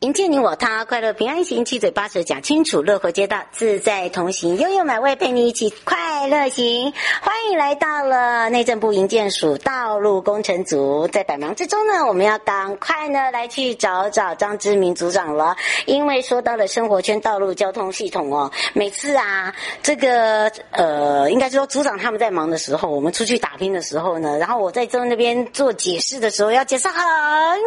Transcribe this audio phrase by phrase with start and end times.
[0.00, 6.90] 迎接你我他，快乐平安行，七嘴八舌讲清楚，乐活街道自在同行，悠悠美味陪你一起快乐行。
[7.20, 27.04] 欢迎来到了内政部营建署道路工程组，在百忙之中呢，我们要赶快呢来去找找张之明组长了，因为说到了生活圈道路交通系统哦，每次啊，这个呃，应该说组长他们在忙的时候，我们出去打拼的时候呢，然后我在这那边做解释的时候要解释很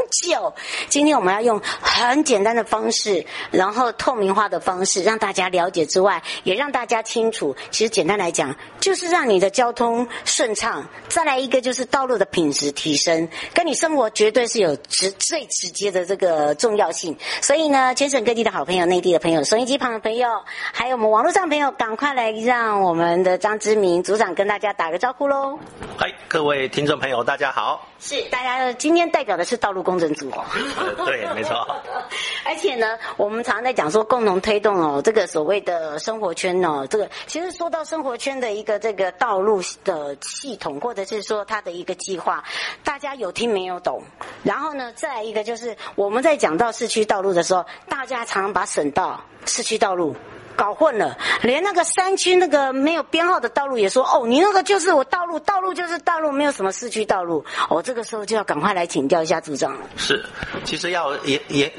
[0.10, 0.52] 久，
[0.90, 2.23] 今天我们要用很。
[2.24, 7.56] 简单的方式，然后透明化的方式，让大家了解之外，也让大家清楚。
[7.70, 10.88] 其实简单来讲，就是让你的交通顺畅。
[11.10, 17.16] 再来一个就是道路的品质提升，跟你生活绝对是有直最直接的这个重要性。
[17.42, 20.30] 所以呢，全省各地的好朋友、内地的朋友、收音机旁的朋友，
[20.72, 25.60] 还有我们网络上的朋友，赶快来让我们的张之明组长跟大家打个招呼喽！
[25.98, 27.93] 嗨，各位听众朋友，大家好。
[28.06, 30.44] 是，大家今天代表的是道路工程组哦。
[31.06, 31.56] 对，没错。
[32.44, 42.44] 而且呢，我们常常在讲说共同推动哦，这个所谓的生活圈哦，这个其实说到生活圈的一个这个道路的系统，或者是说它的一个计划，
[42.84, 44.04] 大家有听没有懂？
[44.44, 50.14] 然后呢，再来一个就是我们在讲到市区道路的时候，大家常常把省道、市区道路。
[50.54, 57.44] 搞混了，连那个山区那个没有编号的道路也说哦，你那个就是我道路，道路就是道路，没有什么市区道路。
[57.70, 59.82] 我、哦、这个时候就要赶快来请教一下组长了。
[59.98, 60.24] 是，
[60.64, 61.72] 其实要严严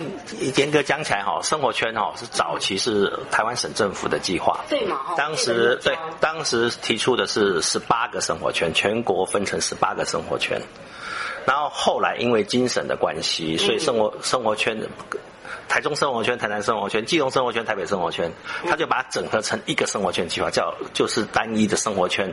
[0.57, 4.61] 严格讲起来哈，生活圈哈是早期是台湾省政府的计划。
[4.69, 5.15] 对嘛？
[5.17, 10.61] 当时对，当时提出的是十八个生活圈，全国分成十八个生活圈。
[11.47, 14.79] 然后后来因为精神的关系，所以生活、嗯、生活圈。
[15.67, 18.31] 台中生活圈、台南生活圈、基隆生活圈、台北生活圈，
[18.69, 22.33] 他就把它整合成一个生活圈计划，叫就是单一的生活圈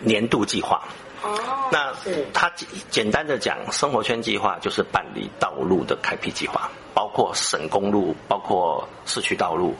[0.00, 0.82] 年度计划。
[1.22, 1.38] 哦，
[1.70, 1.92] 那
[2.32, 2.50] 他
[2.90, 9.74] 简单的讲，生活圈计划就是办理道路的开辟计划，包括省公路，包括市区道路。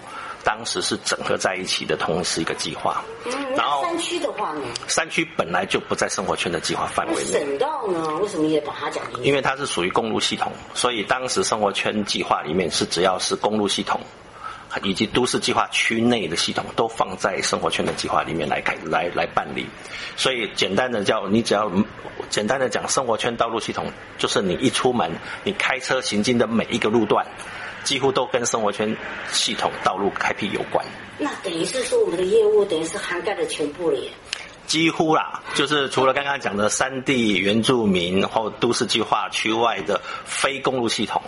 [0.47, 4.63] 当时是整合在一起的同时一个计划，嗯，然后山区的话呢？
[4.87, 7.41] 山区本来就不在生活圈的计划范围内。
[7.41, 8.17] 省道呢？
[8.19, 9.29] 为什么也把它讲进去？
[9.29, 14.01] 因为它是属于公路系统，所以当时生活圈计划里面是只要是公路系统，
[14.85, 19.67] 以及都市计划区内的系统都放在生活圈的计划里面来开来来办理。
[20.17, 21.69] 所以简单的叫你只要
[22.31, 25.11] 简单的讲，生活圈道路系统就是你一出门，
[25.43, 27.27] 你开车行进的每一个路段。
[27.87, 28.95] 几乎都跟生活圈
[29.31, 30.85] 系统道路开辟有关。
[31.19, 34.11] 那等于是说，我们的业务等于是涵盖了全部了耶。
[34.67, 41.23] 几乎啦，就是除了刚刚讲的山地原住民或都市计划区外的非公路系统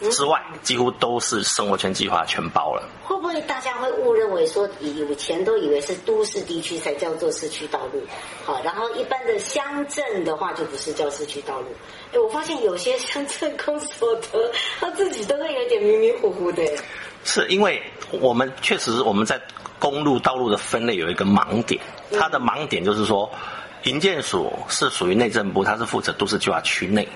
[0.00, 2.82] 之外，几乎都是生活圈计划全包了。
[3.02, 8.02] 会不会大家会误认为说，以前都以为是都市地区才叫做市区道路，
[8.44, 11.66] 好，然后一般的乡镇的话就不是叫市区道路。
[12.12, 16.62] 哎，我发现有些乡镇公所得他自己都会有点迷迷糊糊的。
[17.24, 17.82] 是因为
[18.20, 19.40] 我们确实我们在
[19.78, 21.80] 公路道路的分类有一个盲点，
[22.12, 23.28] 它的盲点就是说，
[23.84, 27.08] 营建署是属于内政部，它是负责都市计划区内。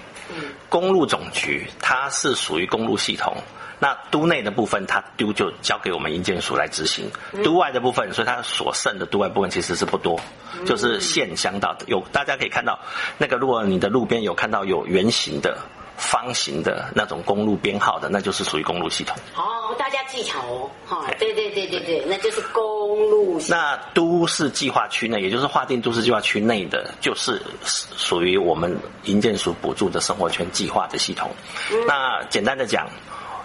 [0.69, 3.37] 公路总局它是属于公路系统，
[3.79, 7.11] 那都内的部分它丢就交给我们营建署来执行，
[7.43, 10.21] 都外的部分，所以它所剩的都外部分其实是不多，
[10.67, 12.79] 就是县乡道有大家可以看到
[13.19, 15.59] 那个，如果你的路边有看到有圆形的
[16.01, 19.17] 方形的那种公路编号的，那就是属于公路系统。
[19.37, 23.59] 哦，大家记巧哦，哈，对对对对对，那就是公路系统。
[23.59, 31.31] 那都市计划区内，也就是划定都市计划区内的，就是属于我们营建署补助的生活圈计划的系统。
[31.71, 32.89] 嗯、那简单的讲，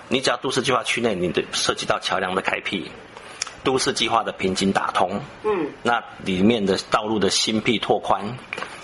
[0.07, 2.89] 你只要都市计划区内，你的涉及到桥梁的开辟。
[3.63, 8.37] 都市计划的瓶颈打通，嗯，那里面的道路的新辟拓宽，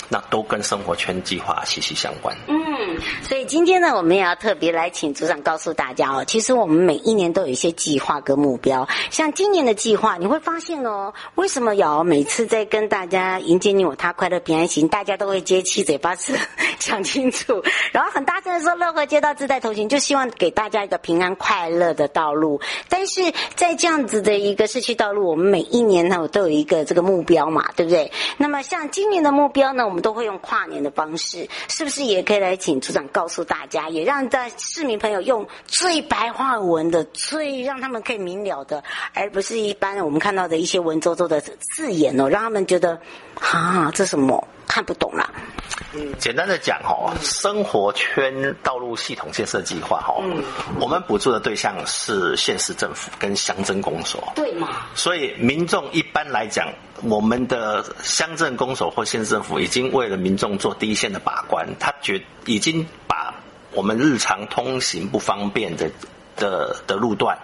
[0.09, 2.35] 那都跟生活圈计划息息相关。
[2.47, 2.59] 嗯，
[3.23, 8.87] 所以今天呢，我们也要特别来请组长告诉大家哦，其实我们每一年都有一些计划跟目标。
[9.09, 16.33] 像今年的计划，你会发现哦，为什么要每次在跟大家迎接你我他快乐平安行，大家都会接七嘴八舌
[16.79, 17.61] 讲清楚，
[17.91, 22.59] 然后很大声的说乐活街道自在同行，就希望给大家一个平安快乐的道路。
[22.89, 23.21] 但是
[23.55, 28.11] 在这样子的一个市区道路，我们每一年呢我都有一个这个目标嘛，对不对？
[28.37, 38.83] 那么像今年的目标呢，我们都会用跨年的方式，是不是也可以来请组长告诉大家，也让在市民朋友用最白话文的、最让他们可以明了的，
[39.13, 42.99] 而不是一般我们看到的一些文绉绉的字眼哦，让他们觉得
[43.39, 45.29] 啊，这什么看不懂啦。
[45.93, 50.41] 嗯，简单的讲哈，生活圈道路系统建设计划哦，嗯，
[50.79, 54.69] 我们补助的对象是县市政府跟乡镇公所，对嘛？
[54.95, 56.71] 所以民众一般来讲，
[57.03, 63.33] 我们的乡镇公所或县政府已经为了民众做第一线的把关，他觉已经把
[63.73, 65.89] 我们日常通行不方便的
[66.37, 67.37] 的的路段，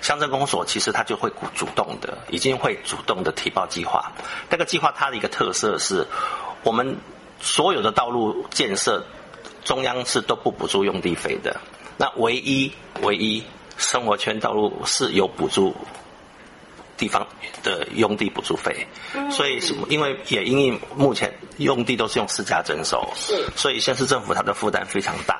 [0.00, 4.12] 乡镇公所其实它就会主动的，已经会主动的提报计划。
[4.50, 6.06] 那个计划它的一个特色是，
[6.62, 6.96] 我们
[7.40, 9.04] 所有的道路建设，
[9.64, 11.60] 中央是都不补助用地费的。
[11.96, 12.72] 那唯一
[13.02, 13.42] 唯一
[13.76, 15.74] 生活圈道路是有补助。
[16.98, 17.26] 地方
[17.62, 18.86] 的用地补助费，
[19.30, 19.60] 所以
[19.90, 25.38] 因为也因为目前用地都是用私家征收，是，所以县市政府它的负担非常大，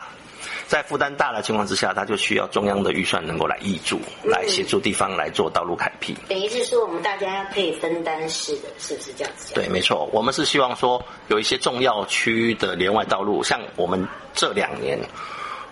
[0.66, 6.16] 在负担大的情况之下，它就需要中央的预算能够来挹注，来协助地方来做道路开辟。
[6.28, 9.54] 等于是说，我们大家可以分担式的，是不是这样子？
[9.54, 14.98] 对，没错，我们是希望说有一些重要区域的连外道路，像我们这两年。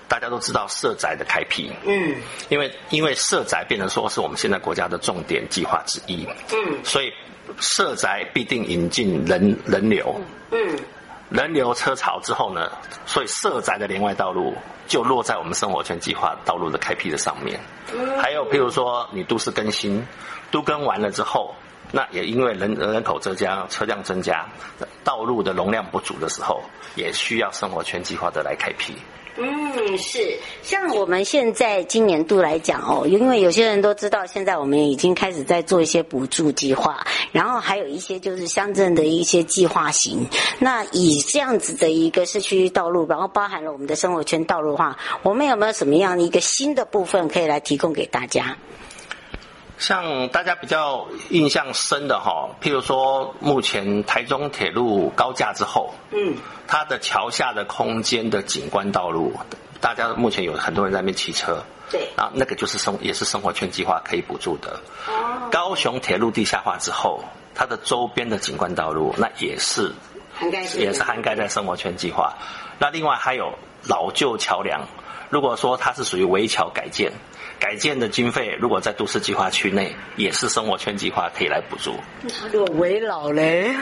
[0.07, 2.15] 大家都知道社宅的开辟，嗯，
[2.51, 7.11] 因为因为社宅变成说是我们现在国家的重点计划之一，嗯，所以
[7.59, 10.15] 社宅必定引进人人流，
[10.51, 10.79] 嗯，
[11.31, 12.71] 人流车潮之后呢，
[13.07, 14.55] 所以社宅的连外道路
[14.87, 17.59] 就落在我们生活圈计划道路的开辟的上面，
[17.93, 20.07] 嗯，还有譬如说你都市更新，
[20.51, 21.55] 都更完了之后，
[21.91, 24.47] 那也因为人人口增加，车辆增加，
[25.03, 26.63] 道路的容量不足的时候，
[26.95, 28.95] 也需要生活圈计划的来开辟。
[29.37, 40.27] 嗯，是像我们现在今年度来讲哦，因为有些人都知道，现在我们已经开始在做一些补助计划，然后还有一些就是乡镇的一些计划型。
[40.61, 48.57] 那以这样子的一个市区道路，然后包含了我们的生活圈道路的话，我们有没有什么样的一个新的部分可以来提供给大家？
[49.77, 56.37] 像大家比较印象深的哈，譬如说目前台中铁路高架之后，嗯，
[56.69, 59.33] 它的桥下的空间的景观道路，
[59.81, 64.81] 大家目前有很多人在那边骑车，对，啊，那个就是生也是生活圈计划可以补助的。
[65.09, 67.25] 哦，高雄铁路地下化之后，
[67.55, 69.93] 它的周边的景观道路，那也是
[70.33, 72.35] 涵盖也是涵盖在生活圈计划。
[72.79, 73.53] 那另外还有
[73.89, 74.87] 老旧桥梁，
[75.31, 77.13] 如果说它是属于围桥改建。
[77.65, 81.95] 改建的经费，如果在都市计划区内，也是生活圈计划可以来补助。
[82.21, 83.75] 那如果围老嘞？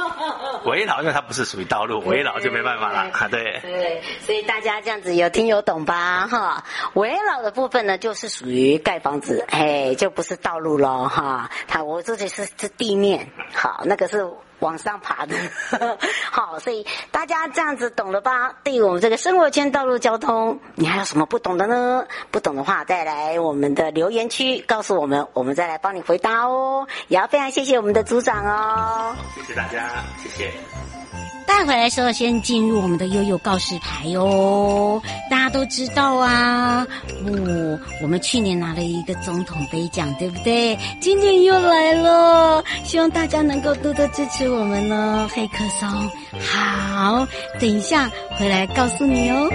[0.66, 3.10] 围老，因为它不是属于道路，围老就没办法了。
[3.10, 3.58] 啊，对。
[3.62, 6.28] 对，所以大家这样子有听有懂吧？
[6.30, 6.62] 哈，
[6.92, 11.50] 围老的部分呢，就是属于盖房子，哎，就不是道路喽，哈。
[11.66, 14.30] 它我这里是是地面，好，那个是。
[14.62, 15.36] 往上爬的，
[16.30, 18.54] 好，所以大家这样子懂了吧？
[18.64, 22.06] 对于我们这个生活圈道路交通，你还有什么不懂的呢？
[22.30, 26.86] 不懂的话，再来我们的留言区告诉我们，我们再来帮你回答哦。
[27.08, 30.52] 也要非常谢谢我们的组长哦，谢谢大家，谢谢。
[31.46, 35.00] 带回来的时候，先进入我们的悠悠告示牌哦。
[35.30, 36.86] 大家都知道啊，
[37.24, 40.78] 哦，我们去年拿了一个总统杯奖，对不对？
[41.00, 45.28] 今年又来了，希望大家能够多多支持我们哦。
[45.32, 45.88] 黑客松，
[46.40, 47.26] 好，
[47.60, 49.48] 等一下回来告诉你哦。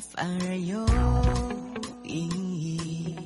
[0.00, 0.84] 反而有
[2.04, 3.16] 意义？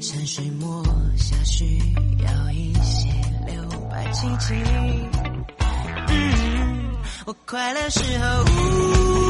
[0.00, 0.82] 山水墨
[1.16, 1.78] 下需
[2.24, 3.08] 要一些
[3.46, 4.54] 留白奇迹。
[6.08, 6.90] 嗯，
[7.26, 8.44] 我快乐时候。
[8.44, 9.27] 呜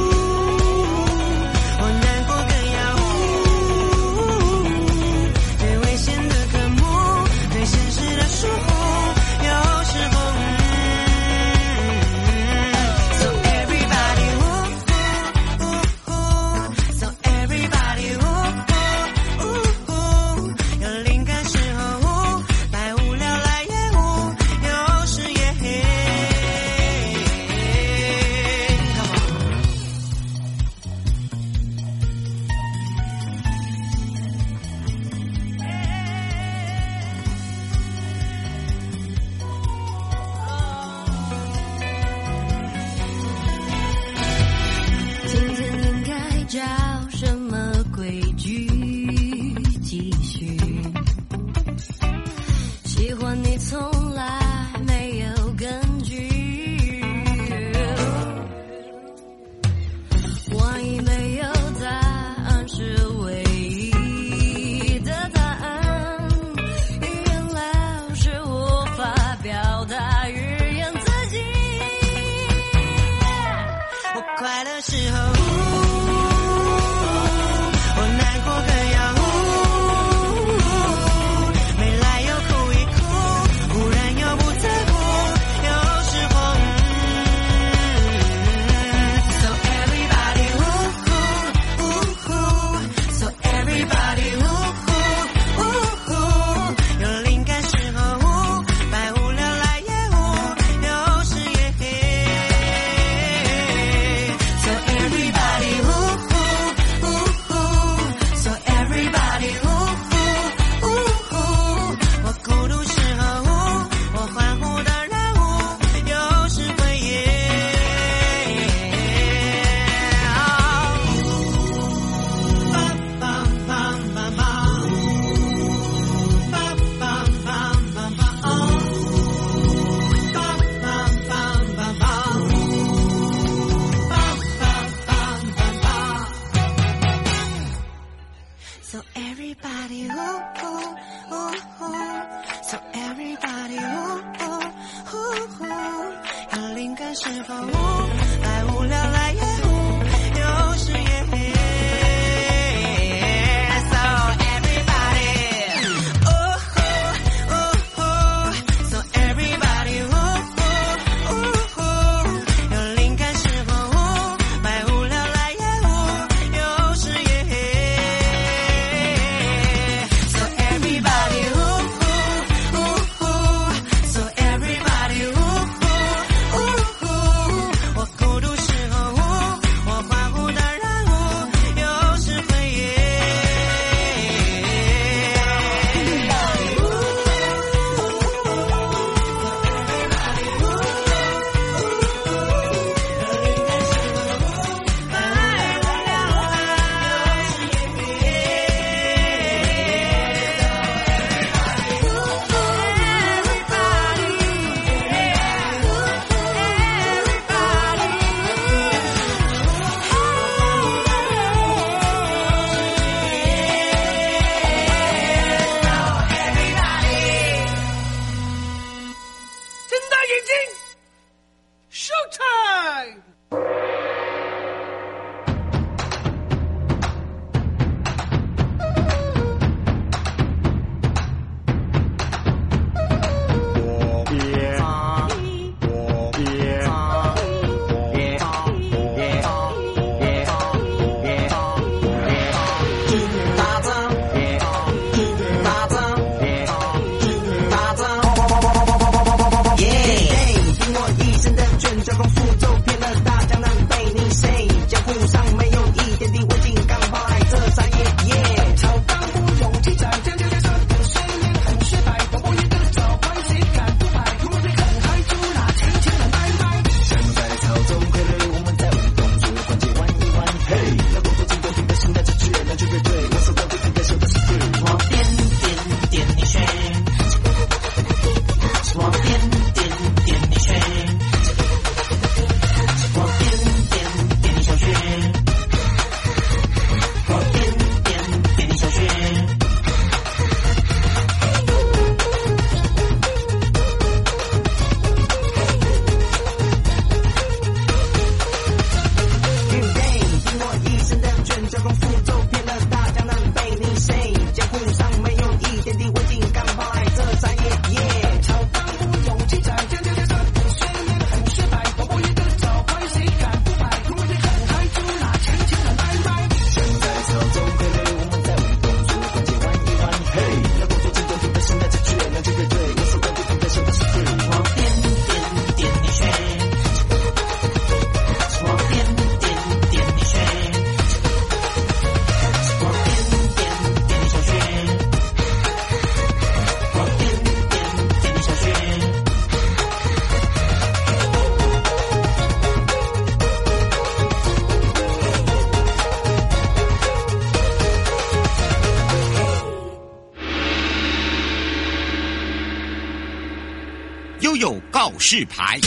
[354.40, 355.80] 悠悠告示牌。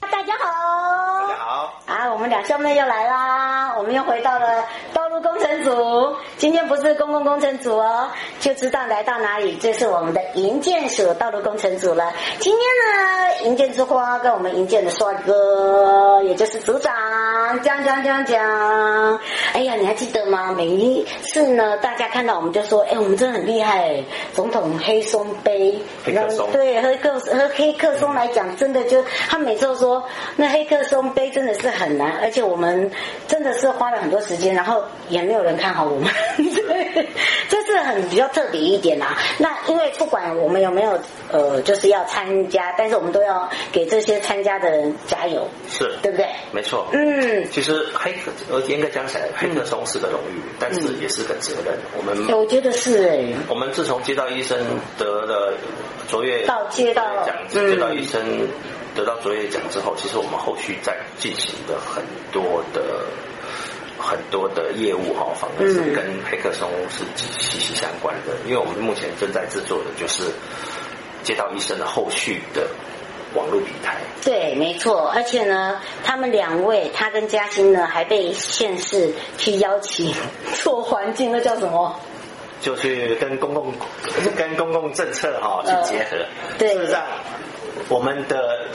[0.00, 4.64] 大家好，大家好，啊，我们两兄妹又来啦，我们又回到了
[5.20, 6.16] 工程组。
[6.36, 8.08] 今天不是公共工程组哦，
[8.40, 12.12] 就知道来到哪里，这是我们的营建署道路工程组了。
[12.38, 16.92] 今天呢，营建之花跟我们营建的帅哥，也就是组长
[17.62, 19.20] 讲讲讲讲。
[19.52, 20.52] 哎呀，你还记得吗？
[20.52, 24.04] 每一次呢，大家看到我们就说，哎，我们真的很厉害，
[24.34, 30.04] 总统黑松杯，黑客松对，和克和黑客松来讲，真的就他每次都说，
[30.36, 32.90] 那黑客松杯真的是很难，而且我们
[33.26, 36.08] 真的是花了很多时间，然后也没有人看好我们。
[36.36, 37.08] 对，
[37.48, 39.16] 这是很比较特别一点啦。
[39.38, 40.98] 那因为不管我们有没有
[41.30, 46.26] 呃，就是要参加，但是我们都要给这些参加的人加油，是对不对？
[46.52, 46.86] 没错。
[46.92, 51.74] 嗯，其实黑客，呃，严格讲起来，黑客松是个荣誉，但是也是个责任。
[51.96, 54.58] 我们哎我觉得是哎，我们自从接到医生
[54.98, 55.54] 得了
[56.08, 58.20] 卓越到街道奖，嗯街道医生
[58.94, 62.82] 得到卓越奖之后，其实我们后续在进行的很多的
[63.98, 68.32] 很多的业务哈，反而是跟黑客松是息息相关的。
[68.46, 70.24] 因为我们目前正在制作的就是
[71.22, 72.66] 街道医生的后续的
[73.34, 73.96] 网络平台。
[74.24, 75.10] 对，没错。
[75.14, 80.12] 而且呢，他们两位，他跟嘉欣呢，还被县市去邀请
[80.62, 81.94] 做环境，那叫什么？
[82.58, 83.72] 就去跟公共
[84.34, 86.26] 跟公共政策哈、去结合，呃
[86.58, 87.04] 对事实上
[87.88, 88.66] 我们的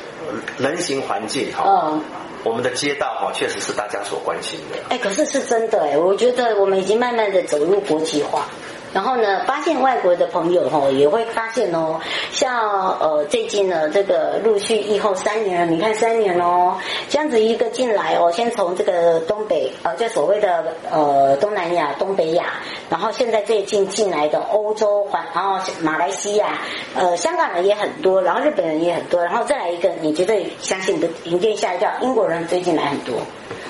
[0.57, 2.01] 人行环境哈、嗯
[2.43, 4.77] 我们的街道哈，确实是大家所关心的。
[4.89, 8.47] 哎，可是是真的哎，我觉得我们已经慢慢的走入国际化。
[8.93, 11.99] 然后呢，发现外国的朋友哈也会发现哦，
[12.31, 12.59] 像
[12.99, 16.75] 呃最近呢这个陆续疫后三年了，你看三年哦，
[17.07, 22.55] 这样子一个进来哦，先从这个东北呃就所谓的呃东南亚、东北亚，
[22.89, 26.59] 然后现在最近进来的欧洲环，然后马来西亚，
[26.95, 33.15] 呃香港人也很多，然后日本人也很多，然后再来一个你绝对相信的迎接下一跳，英国人最近来很多，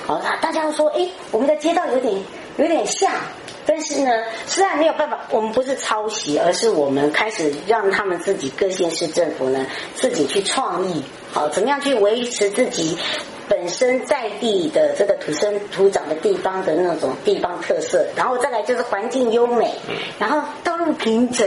[0.04, 2.12] 好，他大家都说哎我们的街道有点
[2.56, 3.10] 有点像。
[3.64, 4.10] 但是呢，
[4.44, 12.98] 虽然没有办法，我们不是抄袭，而是我们开始让他们自己各县市政府呢自己去创意，好，怎么样去维持自己
[13.52, 19.70] 本身在地的这个土生土长的地方的那种地方特色，然后再来就是环境优美，
[20.18, 21.46] 然后道路平整。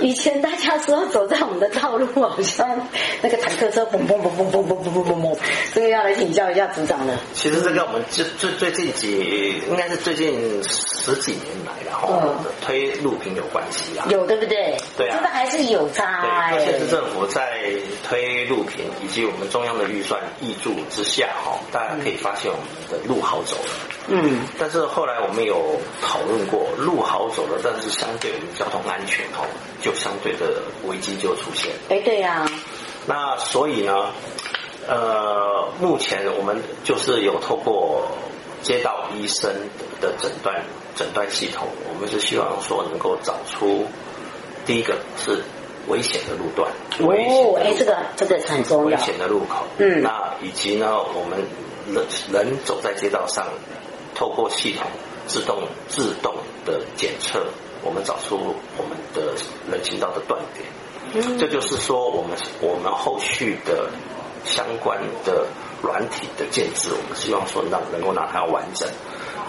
[0.00, 2.88] 以前大家说走在我们的道路，好像
[3.20, 5.38] 那个坦克车嘣嘣嘣嘣嘣嘣嘣嘣嘣嘣，
[5.74, 7.20] 这个要来请教一下组长了。
[7.34, 14.06] 其实这个我们最最最近几，应该是最近十几年来然后、嗯推路平有关系啊。
[14.08, 14.76] 有对不对？
[14.96, 16.54] 对啊这个还是有差哎。
[16.54, 17.42] 对，县市政府在
[18.08, 23.70] 推路平以及我们中央的预算挹注之下，哈，大家可以发现我们的路好走了。
[24.08, 29.46] 嗯，但是后来我们有讨论过，路好走了，但是相对我们交通安全，哦，
[29.80, 31.72] 就相对的危机就出现。
[31.88, 32.46] 哎，对呀、
[33.06, 34.10] 那所以呢，
[34.88, 38.08] 呃，目前我们就是有透过
[38.62, 39.50] 街道医生
[40.00, 43.86] 的诊断诊断系统，我们是希望说能够找出
[44.66, 45.42] 第一个是
[45.88, 48.96] 危险的路段，危险哦，哎，的这个这个很重要。
[48.98, 51.38] 危险的路口，嗯那以及呢，我们
[51.92, 53.46] 人人走在街道上，
[54.14, 54.86] 透过系统
[55.26, 57.44] 自动自动的检测，
[57.82, 58.36] 我们找出
[58.76, 59.34] 我们的
[59.70, 60.66] 人行道的断点。
[61.14, 63.90] 嗯这就是说，我们我们后续的
[64.44, 65.46] 相关的
[65.82, 68.88] 软体的建制，我们希望说让能够让它完整。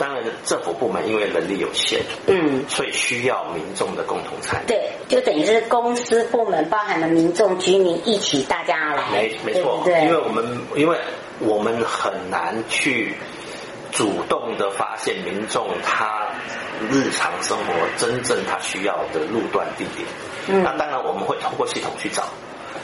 [0.04, 4.68] 当然，政府部门因为能力有限，嗯，所以需要民众的共同参与。
[4.68, 10.02] 对，就等于是公司部门包含了民众居民一起，大家来，没没错，对？
[10.02, 10.98] 因为我们因为
[11.40, 13.16] 我们很难去
[13.94, 16.28] 主动的发现民众他
[16.92, 20.06] 日常生活真正他需要的路段地点。
[20.50, 22.24] 嗯那当然我们会通过系统去找，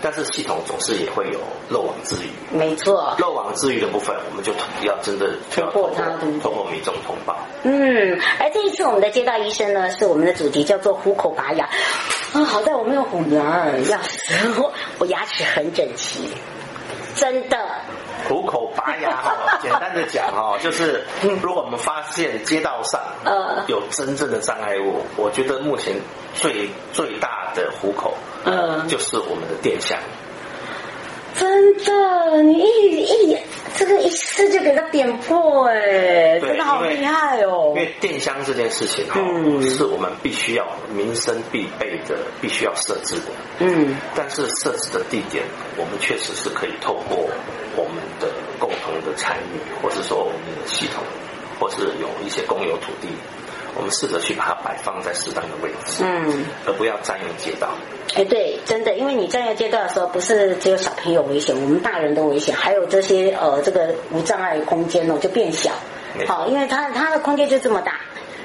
[0.01, 2.29] 但是系统总是也会有漏网之鱼。
[2.51, 7.35] 没错，漏网之鱼的部分，我们就要真的突破它，通过民众通报。
[7.63, 11.69] 嗯，而这一次我们的街道医生呢，是我们的主题叫做虎口拔牙。
[12.33, 14.71] 啊，好在我没有虎牙，要死我！
[14.99, 16.29] 我牙齿很整齐，
[17.15, 17.57] 真的。
[18.29, 21.03] 虎口拔牙哈， 简单的讲哈，就是
[21.41, 25.95] 如果我们发现街道上呃有真正的障碍物，我觉得目前
[26.35, 28.13] 最最大的虎口
[28.45, 29.97] 嗯就是我们的电箱。
[31.39, 33.37] 真的，你一一
[33.77, 37.73] 这个一试就给他点破哎，真的好厉害哦！
[37.77, 43.31] 因为电箱这件事情哈，嗯，是我们必须要民生必备的，必须要设置的。
[43.59, 45.45] 嗯，但是设置的地点，
[45.77, 47.17] 我们确实是可以透过
[47.77, 48.27] 我们的
[48.59, 51.01] 共同的参与，或是说我们的系统，
[51.57, 53.07] 或是有一些公有土地。
[53.75, 57.69] 我们试着去把它摆放在适当的位置，嗯，而不要占用街道。
[58.15, 65.71] 哎，对，真的，因为你占用街道的时候，不是只有小朋友危险，我们大人都危险，还有这些呃，这个无障碍空间哦，就变小。
[66.27, 67.99] 好，因为它它的空间就这么大，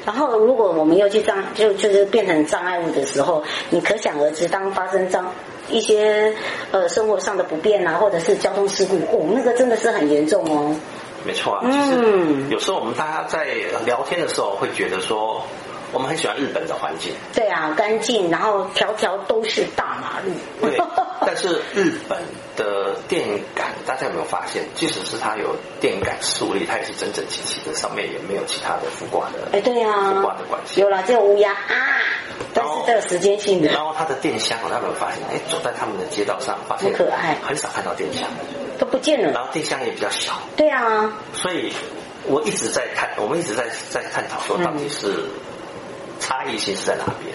[0.04, 5.32] 然后如果我们又去障，就就是变成障碍物的时候，你可想而知，当发生障
[5.70, 6.34] 一些
[6.70, 10.76] 呃生活上的不便啊，或者是交通事故，哦，那个真的是很严重哦。
[11.24, 13.44] 没错啊，就是有时候我们大家在
[13.84, 15.42] 聊天的时候会觉得说，
[15.92, 17.12] 我们很喜欢日本的环境。
[17.32, 20.32] 对啊，干净，然后条条都是大马路。
[20.60, 20.78] 对，
[21.26, 22.18] 但是日本
[22.56, 29.48] 的电感，大家有没有发现，即使是它有电感树立，它也是整整齐齐的，上面也没有其他的浮挂的。
[29.52, 30.80] 哎，对啊，浮挂的关系。
[30.80, 31.98] 有了，只有乌鸦啊，
[32.52, 33.70] 但是这有时间性的。
[33.70, 35.22] 然后它的电箱，大家有没有发现？
[35.30, 38.28] 哎，走在他们的街道上，发现很可爱，很少看到电箱。
[38.78, 40.32] 都不见了，然后电箱也比较小。
[40.56, 41.72] 对啊，所以
[42.26, 45.26] 我一直在探，我们一直在在探讨说，到底是
[46.18, 47.32] 差异性是在哪边？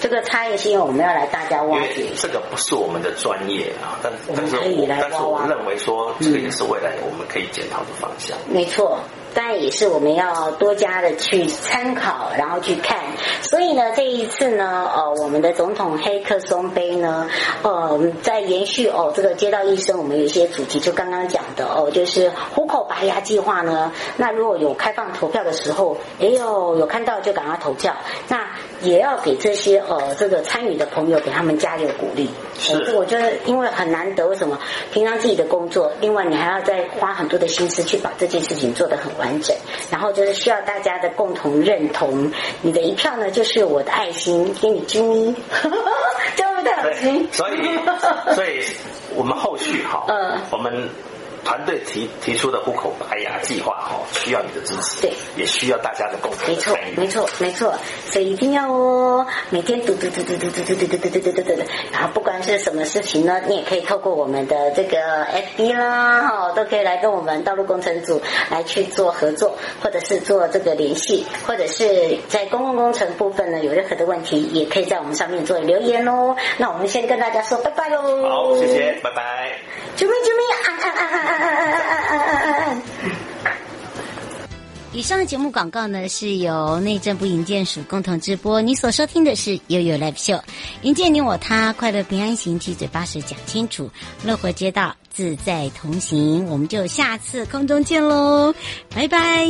[0.00, 2.06] 这个差异性我们要来大家挖掘。
[2.16, 8.36] 这个不是我们的专业啊，但但是我但是我认为说，这个也是未来我们可以检讨的方向。
[8.48, 8.98] 没错。
[9.34, 12.98] 当然也是我们要多加的去参考，然后去看。
[13.42, 17.28] 所以呢，这一次呢，呃，我们的总统黑客松杯呢，
[17.62, 23.92] 呃，在延续哦，这个街道医生，我们有一些主题，就刚刚讲的哦，就是虎口拔牙计划呢。
[24.16, 27.94] 那如果有开放投票的时候，哎呦，有看到就赶快投票。
[28.28, 28.46] 那
[28.82, 32.30] 也要给这些呃这个参与的朋友给他们加油鼓励。
[32.58, 32.72] 是。
[32.74, 34.58] 呃，我觉得因为很难得，为什么？
[34.92, 39.56] 平常自己的工作，另外你还要再花很多的心思去把这件事情做得很完整，
[39.90, 42.32] 然后就是需要大家的共同认同。
[42.62, 45.34] 你的一票呢，就是我的爱心，给你啾咪，
[46.34, 47.28] 这样不太心。
[47.30, 48.64] 所以，所以
[49.14, 50.88] 我们后续哈，嗯，我们。
[51.44, 56.96] 团队提提出的户口拔牙计划，哈，需要你的支持，对，也需要大家的共同参与。
[56.96, 57.74] 没错，没错，没错，
[58.06, 64.96] 所以一定要哦，每天嘟嘟嘟嘟嘟嘟嘟嘟嘟嘟嘟嘟嘟，然后不管是什么事情呢，你也可以透过我们的这个
[65.56, 76.36] FB 啦，哈，都可以来跟我们道路工程组来去做合作，或者是做这个联系，或者是在公共工程部分呢，有任何的问题，也可以在我们上面做留言哦。
[76.58, 78.28] 那我们先跟大家说拜拜喽。
[78.28, 79.58] 好，谢谢，拜拜。
[79.96, 80.69] 啾咪啾咪，啊啊啊啊啊！
[84.92, 88.60] 以上的节目广告呢，是由内政部营建署共同直播。
[88.60, 90.42] 你所收听的是悠悠 Live Show，
[90.82, 93.88] 营建你我他，快乐平安行，七嘴八舌讲清楚，
[94.24, 96.44] 乐活街道自在同行。
[96.46, 98.52] 我们就下次空中见喽，
[98.92, 99.46] 拜拜。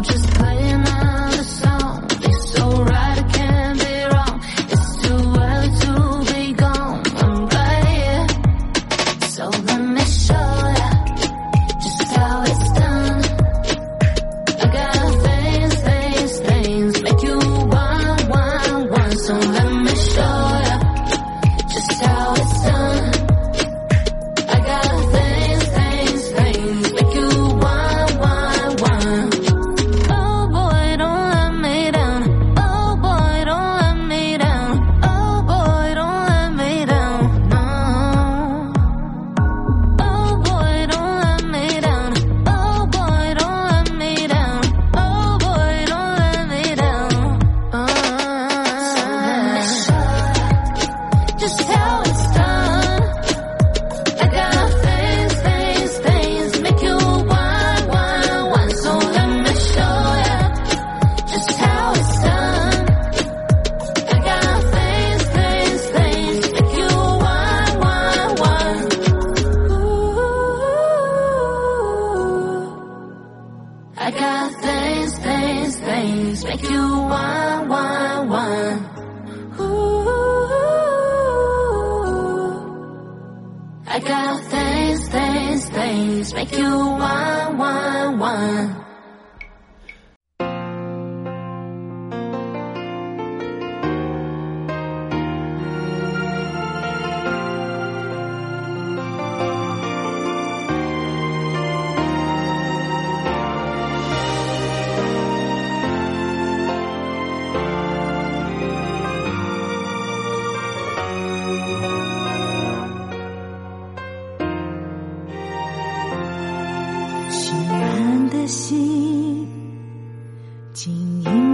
[0.00, 0.31] just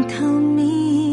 [0.09, 1.08] 透明。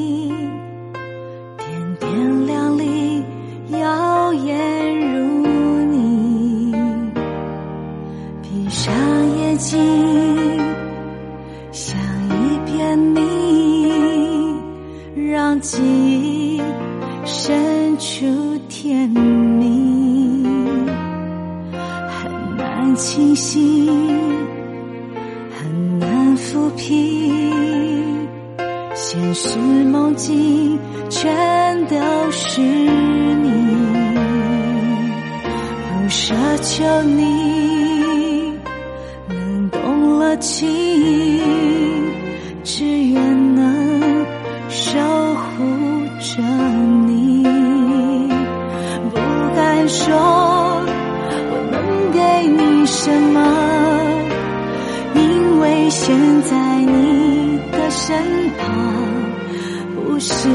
[60.15, 60.47] 不是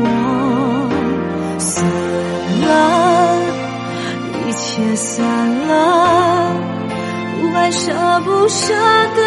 [0.00, 0.04] 我，
[1.58, 1.84] 算
[2.62, 2.72] 了，
[4.48, 5.26] 一切算
[5.68, 6.56] 了，
[7.38, 7.92] 不管舍
[8.24, 8.72] 不舍
[9.14, 9.20] 得，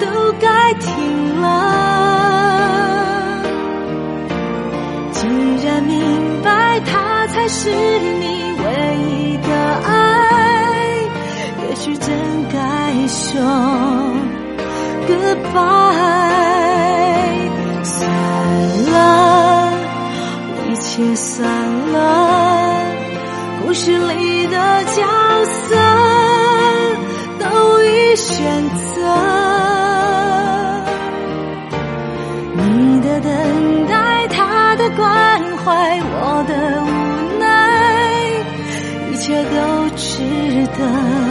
[0.00, 1.46] 都该停了。
[5.12, 5.28] 既
[5.64, 8.66] 然明白他才是你唯
[9.12, 9.48] 一的
[9.86, 9.94] 爱，
[11.68, 12.12] 也许真
[12.52, 13.40] 该说
[15.06, 16.45] goodbye，
[17.96, 18.08] 算
[18.92, 19.72] 了，
[20.68, 21.48] 一切算
[21.92, 21.96] 了，
[23.62, 25.02] 故事里的角
[25.46, 25.74] 色
[27.38, 27.44] 都
[27.82, 28.34] 已选
[28.94, 28.94] 择。
[32.54, 36.86] 你的等待，他的关怀，我的无
[37.38, 37.44] 奈，
[39.10, 40.06] 一切都值
[40.78, 41.25] 得。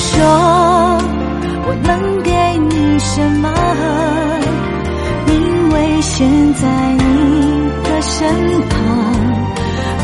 [0.00, 0.24] 说
[1.66, 2.30] 我能给
[2.70, 3.52] 你什么，
[5.26, 5.32] 因
[5.72, 6.16] 为现
[6.54, 7.02] 在你
[7.82, 8.16] 的身
[8.68, 8.76] 旁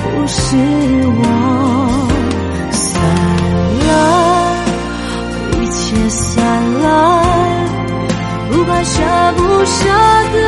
[0.02, 0.56] 不是
[1.20, 1.22] 我。
[2.72, 2.92] 算
[3.86, 3.90] 了，
[5.52, 5.78] 一切
[6.08, 6.44] 算
[6.82, 6.86] 了，
[8.50, 9.00] 不管舍
[9.36, 9.78] 不舍
[10.32, 10.43] 得，